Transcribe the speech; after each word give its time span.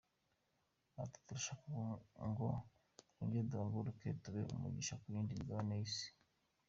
Ati 1.03 1.17
“Turashaka 1.25 1.65
ngo 2.29 2.47
twongere 2.99 3.47
duhaguruke, 3.51 4.07
tube 4.21 4.41
umugisha 4.55 4.93
ku 4.99 5.05
yindi 5.13 5.39
migabane 5.41 5.73
y’Isi. 5.79 6.07